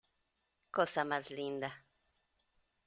[0.75, 1.85] ¡cosa más linda!